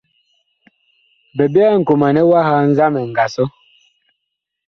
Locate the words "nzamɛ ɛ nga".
2.69-3.25